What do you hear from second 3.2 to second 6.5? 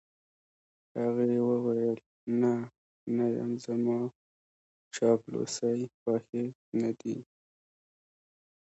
یم، زما چاپلوسۍ خوښې